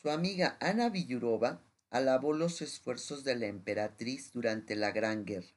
[0.00, 5.56] Su amiga Ana Villurova alabó los esfuerzos de la emperatriz durante la Gran Guerra.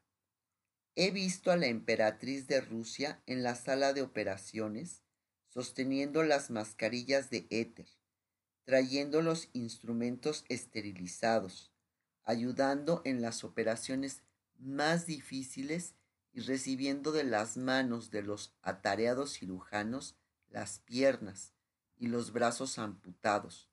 [0.96, 5.04] He visto a la emperatriz de Rusia en la sala de operaciones
[5.48, 7.86] sosteniendo las mascarillas de éter,
[8.64, 11.72] trayendo los instrumentos esterilizados,
[12.24, 14.24] ayudando en las operaciones
[14.58, 15.94] más difíciles
[16.34, 20.16] y recibiendo de las manos de los atareados cirujanos
[20.50, 21.54] las piernas
[21.96, 23.71] y los brazos amputados,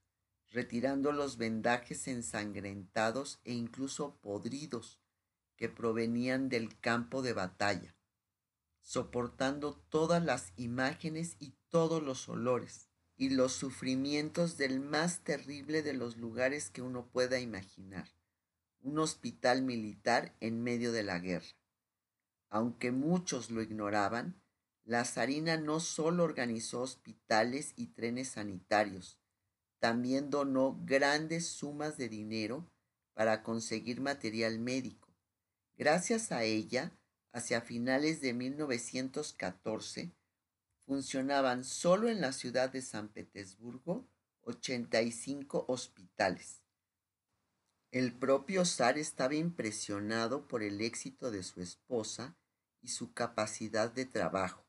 [0.51, 4.99] retirando los vendajes ensangrentados e incluso podridos
[5.57, 7.95] que provenían del campo de batalla,
[8.81, 15.93] soportando todas las imágenes y todos los olores y los sufrimientos del más terrible de
[15.93, 18.09] los lugares que uno pueda imaginar,
[18.81, 21.59] un hospital militar en medio de la guerra.
[22.49, 24.41] Aunque muchos lo ignoraban,
[24.85, 29.18] la zarina no solo organizó hospitales y trenes sanitarios,
[29.79, 32.71] también donó grandes sumas de dinero
[33.15, 35.09] para conseguir material médico.
[35.77, 36.93] Gracias a ella,
[37.33, 40.13] hacia finales de 1914,
[40.79, 44.09] funcionaban solo en la ciudad de San Petersburgo
[44.43, 46.63] 85 hospitales.
[47.91, 52.37] El propio zar estaba impresionado por el éxito de su esposa
[52.81, 54.67] y su capacidad de trabajo.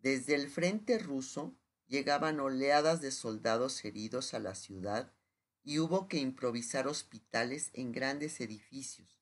[0.00, 1.54] Desde el frente ruso
[1.86, 5.12] llegaban oleadas de soldados heridos a la ciudad
[5.62, 9.20] y hubo que improvisar hospitales en grandes edificios,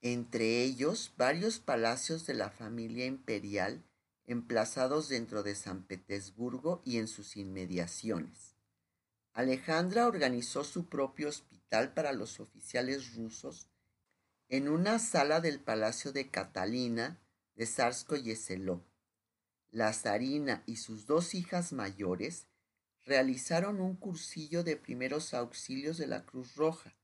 [0.00, 3.84] entre ellos varios palacios de la familia imperial
[4.26, 8.54] emplazados dentro de San Petersburgo y en sus inmediaciones.
[9.32, 13.68] Alejandra organizó su propio hospital para los oficiales rusos
[14.48, 17.20] en una sala del palacio de Catalina
[17.54, 18.84] de Sarsko-Yeseló.
[19.72, 22.48] La zarina y sus dos hijas mayores
[23.04, 26.96] realizaron un cursillo de primeros auxilios de la Cruz Roja,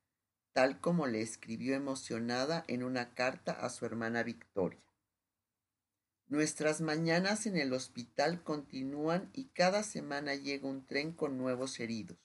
[0.53, 4.83] tal como le escribió emocionada en una carta a su hermana Victoria.
[6.27, 12.19] Nuestras mañanas en el hospital continúan y cada semana llega un tren con nuevos heridos.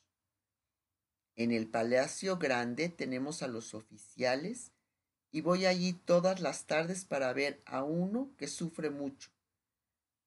[1.35, 4.71] En el Palacio Grande tenemos a los oficiales
[5.29, 9.29] y voy allí todas las tardes para ver a uno que sufre mucho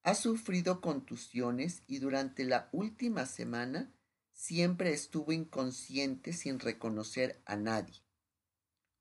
[0.05, 3.91] ha sufrido contusiones y durante la última semana
[4.35, 8.03] siempre estuvo inconsciente sin reconocer a nadie.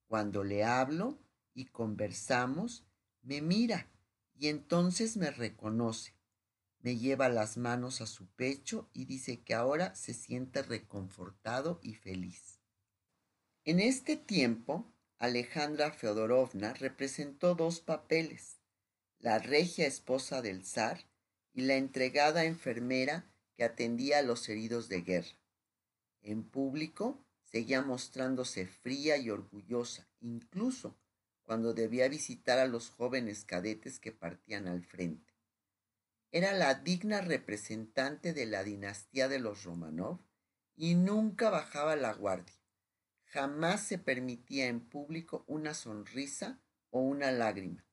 [0.08, 1.19] Cuando le hablo
[1.53, 2.86] y conversamos,
[3.22, 3.92] me mira
[4.34, 6.16] y entonces me reconoce.
[6.80, 11.96] Me lleva las manos a su pecho y dice que ahora se siente reconfortado y
[11.96, 12.62] feliz.
[13.66, 18.62] En este tiempo, Alejandra Feodorovna representó dos papeles
[19.24, 21.00] la regia esposa del zar
[21.54, 23.26] y la entregada enfermera
[23.56, 25.40] que atendía a los heridos de guerra.
[26.22, 31.00] En público seguía mostrándose fría y orgullosa, incluso
[31.42, 35.34] cuando debía visitar a los jóvenes cadetes que partían al frente.
[36.30, 40.20] Era la digna representante de la dinastía de los Romanov
[40.76, 42.60] y nunca bajaba la guardia.
[43.24, 46.60] Jamás se permitía en público una sonrisa
[46.90, 47.86] o una lágrima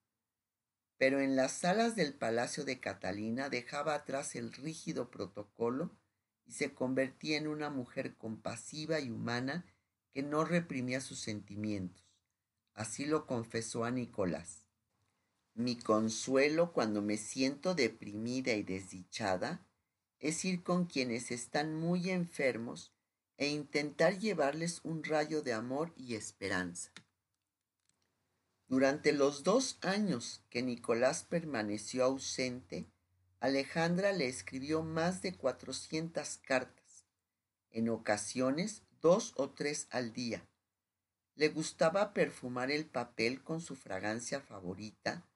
[1.00, 5.96] pero en las salas del palacio de Catalina dejaba atrás el rígido protocolo
[6.44, 9.64] y se convertía en una mujer compasiva y humana
[10.12, 12.04] que no reprimía sus sentimientos.
[12.74, 14.66] Así lo confesó a Nicolás.
[15.54, 19.66] Mi consuelo cuando me siento deprimida y desdichada
[20.18, 22.92] es ir con quienes están muy enfermos
[23.38, 26.92] e intentar llevarles un rayo de amor y esperanza.
[28.70, 32.86] Durante los dos años que Nicolás permaneció ausente,
[33.40, 37.04] Alejandra le escribió más de cuatrocientas cartas,
[37.70, 40.48] en ocasiones dos o tres al día.
[41.34, 45.26] Le gustaba perfumar el papel con su fragancia favorita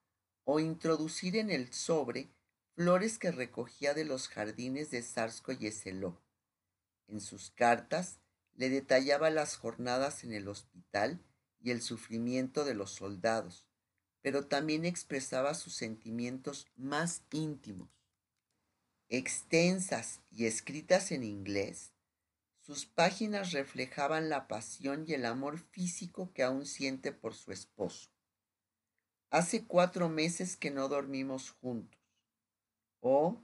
[0.45, 2.31] o introducir en el sobre
[2.77, 6.23] flores que recogía de los jardines de Sarsko y Eseló.
[7.09, 8.21] En sus cartas
[8.55, 11.21] le detallaba las jornadas en el hospital
[11.65, 13.67] y el sufrimiento de los soldados,
[14.21, 17.89] pero también expresaba sus sentimientos más íntimos.
[19.09, 21.95] Extensas y escritas en inglés,
[22.61, 28.11] sus páginas reflejaban la pasión y el amor físico que aún siente por su esposo.
[29.31, 32.01] Hace cuatro meses que no dormimos juntos.
[33.01, 33.43] Oh,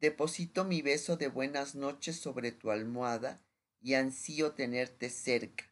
[0.00, 3.40] deposito mi beso de buenas noches sobre tu almohada
[3.80, 5.68] y ansío tenerte cerca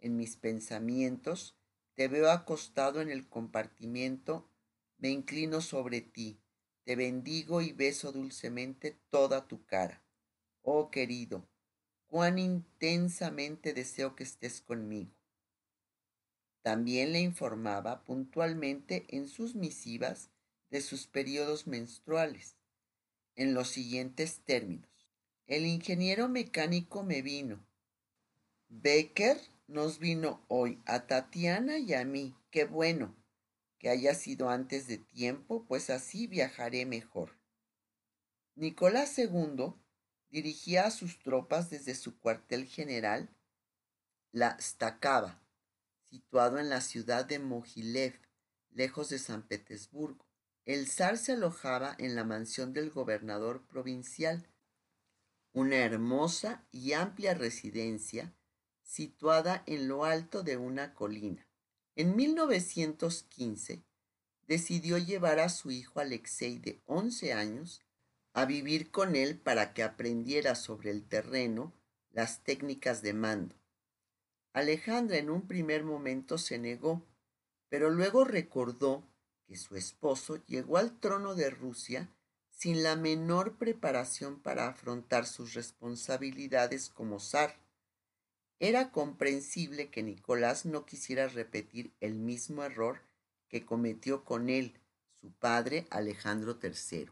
[0.00, 1.56] en mis pensamientos,
[1.94, 4.48] te veo acostado en el compartimiento,
[4.98, 6.40] me inclino sobre ti,
[6.84, 10.02] te bendigo y beso dulcemente toda tu cara.
[10.62, 11.48] Oh querido,
[12.06, 15.12] cuán intensamente deseo que estés conmigo.
[16.62, 20.30] También le informaba puntualmente en sus misivas
[20.70, 22.56] de sus periodos menstruales,
[23.36, 24.88] en los siguientes términos.
[25.46, 27.64] El ingeniero mecánico me vino.
[28.68, 32.34] Becker nos vino hoy a Tatiana y a mí.
[32.50, 33.14] Qué bueno
[33.78, 37.38] que haya sido antes de tiempo, pues así viajaré mejor.
[38.56, 39.74] Nicolás II
[40.30, 43.30] dirigía a sus tropas desde su cuartel general,
[44.32, 45.40] la Stakava,
[46.02, 48.18] situado en la ciudad de Mogilev,
[48.70, 50.26] lejos de San Petersburgo.
[50.64, 54.48] El zar se alojaba en la mansión del gobernador provincial,
[55.52, 58.34] una hermosa y amplia residencia
[58.88, 61.46] situada en lo alto de una colina.
[61.94, 63.84] En 1915
[64.46, 67.82] decidió llevar a su hijo Alexei de 11 años
[68.32, 71.74] a vivir con él para que aprendiera sobre el terreno
[72.12, 73.54] las técnicas de mando.
[74.54, 77.06] Alejandra en un primer momento se negó,
[77.68, 79.04] pero luego recordó
[79.46, 82.08] que su esposo llegó al trono de Rusia
[82.48, 87.67] sin la menor preparación para afrontar sus responsabilidades como zar.
[88.60, 93.00] Era comprensible que Nicolás no quisiera repetir el mismo error
[93.48, 94.80] que cometió con él,
[95.20, 97.08] su padre Alejandro III.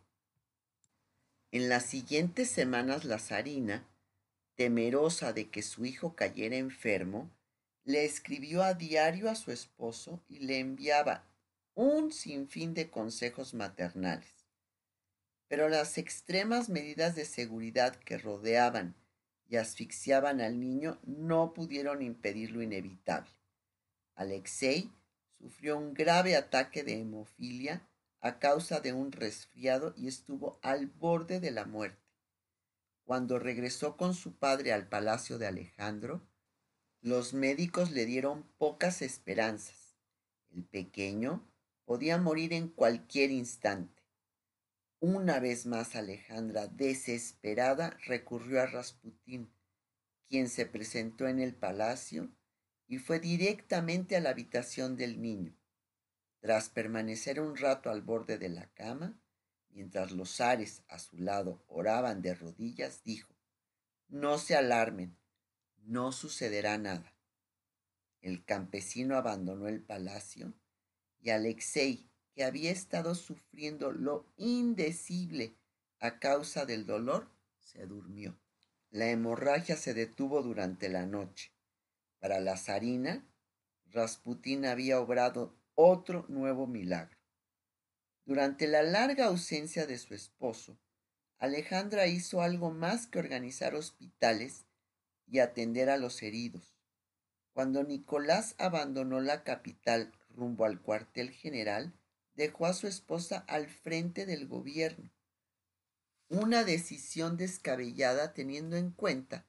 [1.53, 3.87] En las siguientes semanas la zarina,
[4.57, 7.31] temerosa de que su hijo cayera enfermo,
[7.85, 11.25] le escribió a diario a su esposo y le enviaba
[11.75, 14.49] un sinfín de consejos maternales.
[15.47, 18.97] Pero las extremas medidas de seguridad que rodeaban
[19.49, 23.31] y asfixiaban al niño no pudieron impedir lo inevitable.
[24.15, 24.91] Alexei
[25.39, 27.87] sufrió un grave ataque de hemofilia
[28.21, 32.03] a causa de un resfriado y estuvo al borde de la muerte.
[33.05, 36.27] Cuando regresó con su padre al palacio de Alejandro,
[37.03, 39.95] los médicos le dieron pocas esperanzas.
[40.51, 41.47] El pequeño
[41.85, 43.96] podía morir en cualquier instante.
[45.09, 49.55] Una vez más Alejandra, desesperada, recurrió a Rasputín,
[50.29, 52.29] quien se presentó en el palacio
[52.89, 55.57] y fue directamente a la habitación del niño.
[56.41, 59.17] Tras permanecer un rato al borde de la cama,
[59.69, 63.33] mientras los zares a su lado oraban de rodillas, dijo,
[64.09, 65.17] No se alarmen,
[65.85, 67.15] no sucederá nada.
[68.23, 70.53] El campesino abandonó el palacio
[71.21, 75.57] y Alexei, que había estado sufriendo lo indecible
[76.01, 77.31] a causa del dolor,
[77.61, 78.39] se durmió.
[78.91, 81.51] La hemorragia se detuvo durante la noche.
[82.21, 83.27] Para la zarina,
[83.87, 87.17] Rasputín había obrado otro nuevo milagro.
[88.27, 90.79] Durante la larga ausencia de su esposo,
[91.39, 94.67] Alejandra hizo algo más que organizar hospitales
[95.27, 96.77] y atender a los heridos.
[97.55, 101.95] Cuando Nicolás abandonó la capital rumbo al cuartel general,
[102.37, 105.11] dejó a su esposa al frente del gobierno.
[106.29, 109.47] Una decisión descabellada teniendo en cuenta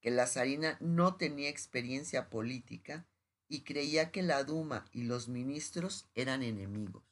[0.00, 3.06] que la zarina no tenía experiencia política
[3.48, 7.02] y creía que la Duma y los ministros eran enemigos.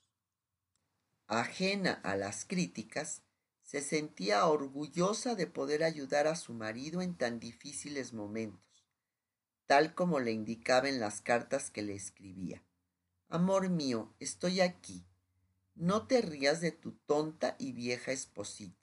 [1.27, 3.23] Ajena a las críticas,
[3.63, 8.87] se sentía orgullosa de poder ayudar a su marido en tan difíciles momentos,
[9.67, 12.63] tal como le indicaba en las cartas que le escribía.
[13.29, 15.06] Amor mío, estoy aquí.
[15.77, 18.83] No te rías de tu tonta y vieja esposita,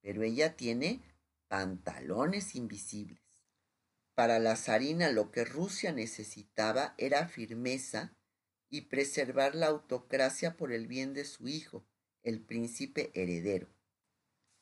[0.00, 1.02] pero ella tiene
[1.46, 3.20] pantalones invisibles.
[4.14, 8.16] Para la zarina lo que Rusia necesitaba era firmeza
[8.70, 11.84] y preservar la autocracia por el bien de su hijo,
[12.22, 13.68] el príncipe heredero.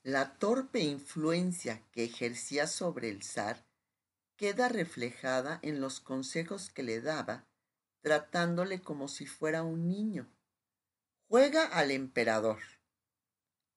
[0.02, 3.64] La torpe influencia que ejercía sobre el zar
[4.34, 7.46] queda reflejada en los consejos que le daba,
[8.00, 10.28] tratándole como si fuera un niño.
[11.30, 12.58] Juega al emperador.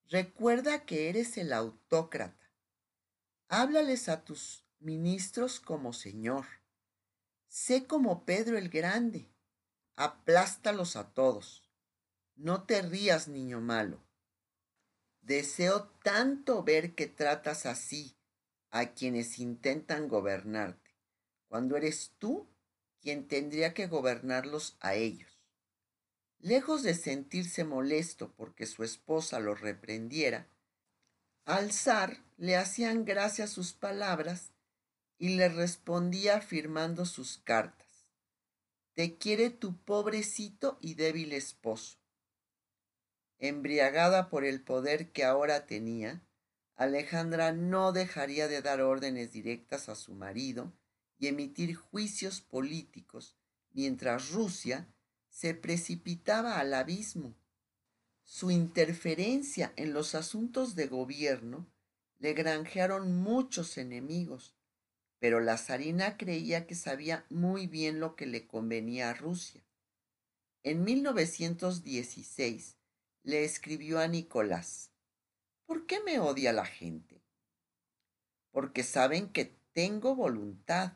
[0.09, 2.49] Recuerda que eres el autócrata.
[3.47, 6.47] Háblales a tus ministros como Señor.
[7.47, 9.29] Sé como Pedro el Grande.
[9.95, 11.69] Aplástalos a todos.
[12.35, 14.03] No te rías, niño malo.
[15.21, 18.17] Deseo tanto ver que tratas así
[18.71, 20.95] a quienes intentan gobernarte,
[21.49, 22.47] cuando eres tú
[22.99, 25.32] quien tendría que gobernarlos a ellos.
[26.43, 30.45] Lejos de sentirse molesto porque su esposa lo reprendiera,
[31.45, 34.51] al zar le hacían gracia sus palabras
[35.17, 38.09] y le respondía firmando sus cartas.
[38.93, 41.97] Te quiere tu pobrecito y débil esposo.
[43.39, 46.27] Embriagada por el poder que ahora tenía,
[46.75, 50.73] Alejandra no dejaría de dar órdenes directas a su marido
[51.17, 53.37] y emitir juicios políticos,
[53.71, 54.89] mientras Rusia
[55.33, 57.35] se precipitaba al abismo.
[58.23, 61.67] Su interferencia en los asuntos de gobierno
[62.19, 64.55] le granjearon muchos enemigos,
[65.17, 69.65] pero la zarina creía que sabía muy bien lo que le convenía a Rusia.
[70.61, 72.77] En 1916
[73.23, 74.91] le escribió a Nicolás,
[75.65, 77.23] ¿por qué me odia la gente?
[78.51, 80.93] Porque saben que tengo voluntad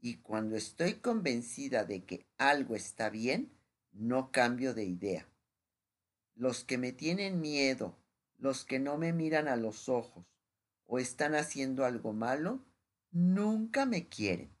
[0.00, 3.55] y cuando estoy convencida de que algo está bien,
[3.98, 5.28] no cambio de idea.
[6.34, 7.96] Los que me tienen miedo,
[8.38, 10.26] los que no me miran a los ojos
[10.84, 12.64] o están haciendo algo malo,
[13.10, 14.54] nunca me quieren.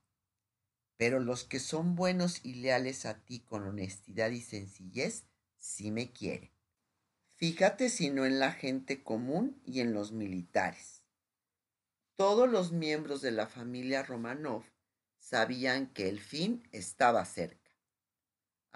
[0.96, 5.26] Pero los que son buenos y leales a ti con honestidad y sencillez,
[5.58, 6.50] sí me quieren.
[7.36, 11.02] Fíjate si no en la gente común y en los militares.
[12.16, 14.64] Todos los miembros de la familia Romanov
[15.18, 17.65] sabían que el fin estaba cerca.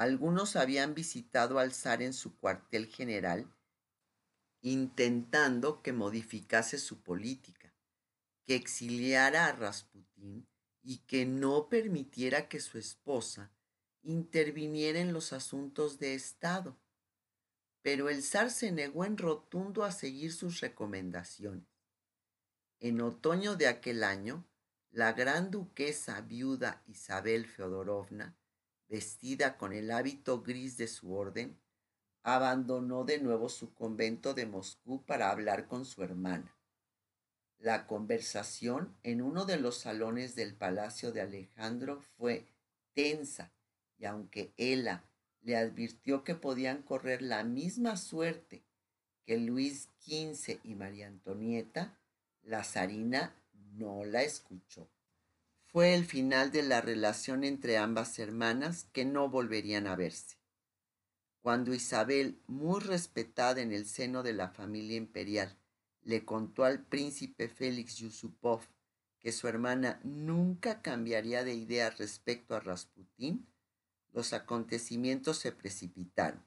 [0.01, 3.47] Algunos habían visitado al zar en su cuartel general
[4.63, 7.75] intentando que modificase su política,
[8.47, 10.49] que exiliara a Rasputín
[10.83, 13.53] y que no permitiera que su esposa
[14.03, 16.79] interviniera en los asuntos de Estado.
[17.83, 21.69] Pero el zar se negó en rotundo a seguir sus recomendaciones.
[22.79, 24.47] En otoño de aquel año,
[24.93, 28.40] la gran duquesa viuda Isabel Feodorovna,
[28.91, 31.57] vestida con el hábito gris de su orden,
[32.25, 36.55] abandonó de nuevo su convento de Moscú para hablar con su hermana.
[37.59, 42.47] La conversación en uno de los salones del palacio de Alejandro fue
[42.93, 43.53] tensa
[43.97, 45.05] y aunque ella
[45.43, 48.65] le advirtió que podían correr la misma suerte
[49.25, 51.97] que Luis XV y María Antonieta,
[52.43, 54.89] la zarina no la escuchó.
[55.73, 60.37] Fue el final de la relación entre ambas hermanas que no volverían a verse.
[61.43, 65.57] Cuando Isabel, muy respetada en el seno de la familia imperial,
[66.03, 68.63] le contó al príncipe Félix Yusupov
[69.21, 73.47] que su hermana nunca cambiaría de idea respecto a Rasputín,
[74.13, 76.45] los acontecimientos se precipitaron.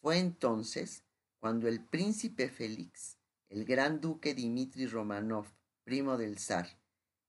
[0.00, 1.02] Fue entonces
[1.40, 5.46] cuando el príncipe Félix, el gran duque Dmitri Romanov,
[5.82, 6.81] primo del zar,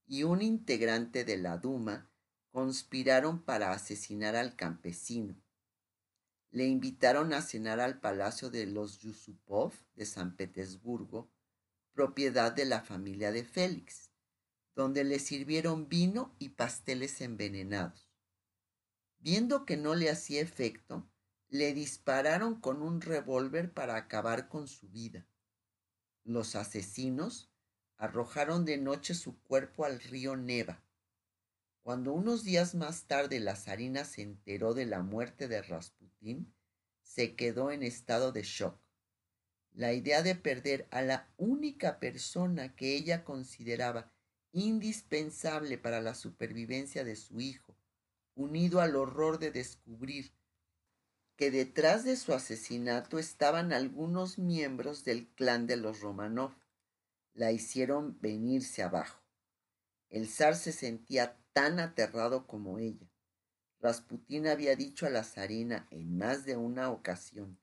[0.05, 2.09] y un integrante de la Duma
[2.51, 5.43] conspiraron para asesinar al campesino,
[6.53, 11.31] le invitaron a cenar al palacio de los Yusupov de San Petersburgo,
[11.93, 14.11] propiedad de la familia de Félix,
[14.75, 18.07] donde le sirvieron vino y pasteles envenenados.
[19.17, 21.09] Viendo que no le hacía efecto,
[21.49, 25.27] le dispararon con un revólver para acabar con su vida.
[26.23, 27.52] Los asesinos
[27.97, 30.83] arrojaron de noche su cuerpo al río Neva.
[31.81, 36.53] Cuando unos días más tarde la zarina se enteró de la muerte de Rasputín,
[37.01, 38.79] se quedó en estado de shock.
[39.73, 44.13] La idea de perder a la única persona que ella consideraba
[44.53, 47.75] indispensable para la supervivencia de su hijo,
[48.35, 50.31] unido al horror de descubrir
[51.35, 56.53] que detrás de su asesinato estaban algunos miembros del clan de los Romanov,
[57.33, 59.21] la hicieron venirse abajo.
[60.09, 63.09] El zar se sentía tan aterrado como ella.
[63.79, 67.59] Rasputín había dicho a la zarina en más de una ocasión,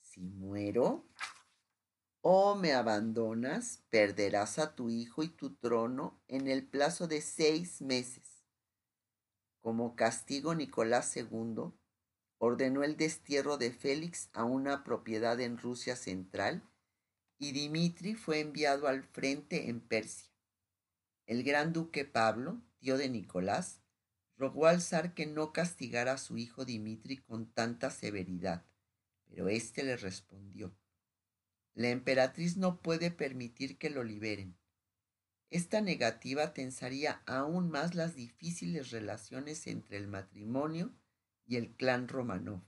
[0.00, 1.06] si muero
[2.28, 7.80] o me abandonas, perderás a tu hijo y tu trono en el plazo de seis
[7.80, 8.44] meses.
[9.60, 11.72] Como castigo, Nicolás II
[12.38, 16.68] ordenó el destierro de Félix a una propiedad en Rusia central
[17.38, 20.30] y Dimitri fue enviado al frente en Persia.
[21.26, 23.80] El gran duque Pablo, tío de Nicolás,
[24.36, 28.64] rogó al zar que no castigara a su hijo Dimitri con tanta severidad,
[29.28, 30.76] pero éste le respondió,
[31.74, 34.56] la emperatriz no puede permitir que lo liberen.
[35.50, 40.94] Esta negativa tensaría aún más las difíciles relaciones entre el matrimonio
[41.44, 42.62] y el clan Romanov.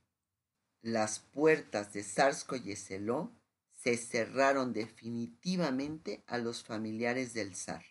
[0.82, 3.32] Las puertas de Sarsko-Yeseló
[3.88, 7.87] se cerraron definitivamente a los familiares del zar.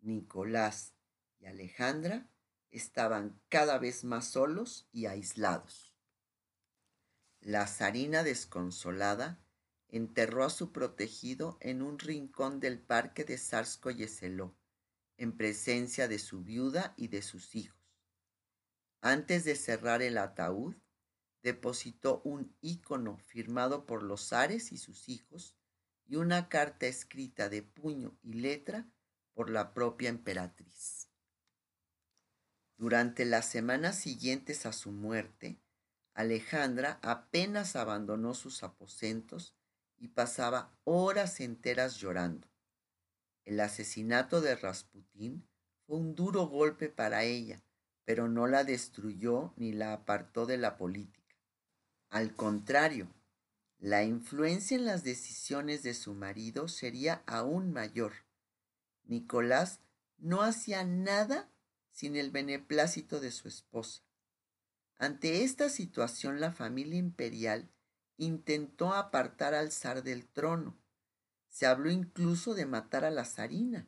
[0.00, 0.94] Nicolás
[1.40, 2.30] y Alejandra
[2.70, 5.92] estaban cada vez más solos y aislados.
[7.40, 9.40] La zarina desconsolada
[9.88, 14.54] enterró a su protegido en un rincón del parque de Sarsko-Yeseló,
[15.16, 17.82] en presencia de su viuda y de sus hijos.
[19.00, 20.76] Antes de cerrar el ataúd,
[21.42, 25.54] depositó un ícono firmado por los zares y sus hijos
[26.06, 28.88] y una carta escrita de puño y letra
[29.34, 31.10] por la propia emperatriz.
[32.76, 35.60] Durante las semanas siguientes a su muerte,
[36.14, 39.54] Alejandra apenas abandonó sus aposentos
[39.96, 42.48] y pasaba horas enteras llorando.
[43.44, 45.48] El asesinato de Rasputín
[45.86, 47.62] fue un duro golpe para ella,
[48.04, 51.17] pero no la destruyó ni la apartó de la política.
[52.10, 53.08] Al contrario,
[53.78, 58.12] la influencia en las decisiones de su marido sería aún mayor.
[59.04, 59.80] Nicolás
[60.16, 61.50] no hacía nada
[61.92, 64.02] sin el beneplácito de su esposa.
[64.96, 67.70] Ante esta situación la familia imperial
[68.16, 70.76] intentó apartar al zar del trono.
[71.48, 73.86] Se habló incluso de matar a la zarina,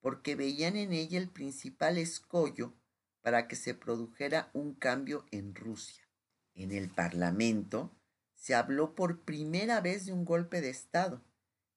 [0.00, 2.74] porque veían en ella el principal escollo
[3.20, 6.09] para que se produjera un cambio en Rusia.
[6.54, 7.96] En el Parlamento
[8.34, 11.24] se habló por primera vez de un golpe de Estado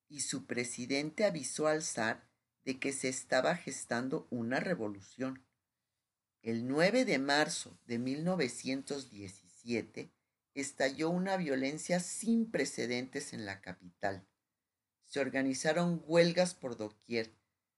[0.08, 2.30] y su presidente avisó al zar
[2.66, 5.46] de que se estaba gestando una revolución.
[6.42, 10.12] El 9 de marzo de 1917
[10.54, 14.28] estalló una violencia sin precedentes en la capital.
[15.06, 17.34] Se organizaron huelgas por doquier,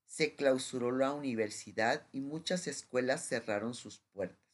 [0.05, 4.44] se clausuró la universidad y muchas escuelas cerraron sus puertas.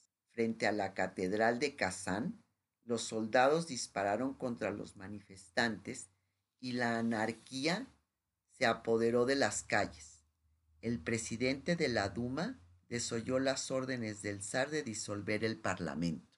[0.42, 2.44] Frente a la catedral de Kazán,
[2.84, 6.10] los soldados dispararon contra los manifestantes
[6.60, 7.88] y la anarquía
[8.50, 10.26] se apoderó de las calles.
[10.82, 16.31] El presidente de la Duma desoyó las órdenes del zar de disolver el parlamento.